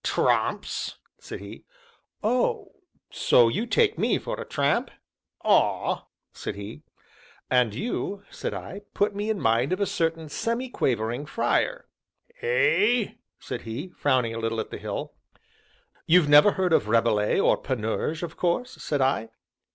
"Tramps!" 0.03 0.97
said 1.19 1.41
he. 1.41 1.63
"Oh! 2.23 2.71
so 3.11 3.49
you 3.49 3.67
take 3.67 3.99
me 3.99 4.17
for 4.17 4.41
a 4.41 4.45
tramp?" 4.47 4.89
"Ah!" 5.45 6.07
said 6.33 6.55
he. 6.55 6.81
"And 7.51 7.75
you," 7.75 8.23
said 8.31 8.51
I, 8.51 8.81
"put 8.95 9.13
me 9.13 9.29
in 9.29 9.39
mind 9.39 9.71
of 9.73 9.79
a 9.79 9.85
certain 9.85 10.27
Semi 10.27 10.69
quavering 10.69 11.27
Friar." 11.27 11.87
"Eh?" 12.41 13.11
said 13.39 13.61
he, 13.61 13.89
frowning 13.89 14.33
a 14.33 14.39
little 14.39 14.59
at 14.59 14.71
the 14.71 14.79
hill. 14.79 15.13
"You've 16.07 16.27
never 16.27 16.53
heard 16.53 16.73
of 16.73 16.87
Rabelais, 16.87 17.39
or 17.39 17.55
Panurge, 17.55 18.23
of 18.23 18.35
course," 18.35 18.71
said 18.81 19.01
I. 19.01 19.29